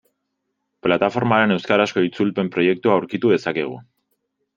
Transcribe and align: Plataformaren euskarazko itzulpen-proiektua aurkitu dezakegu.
Plataformaren 0.85 1.53
euskarazko 1.55 2.03
itzulpen-proiektua 2.07 2.95
aurkitu 2.95 3.35
dezakegu. 3.35 3.77